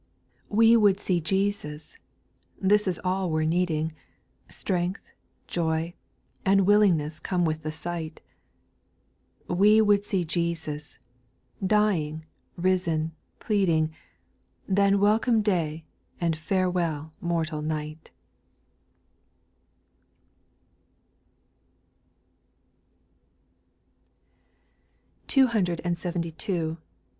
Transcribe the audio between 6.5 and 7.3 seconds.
willingness